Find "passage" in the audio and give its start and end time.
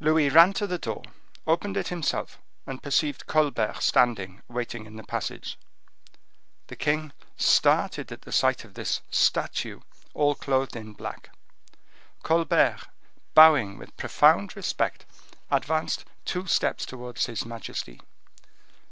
5.02-5.56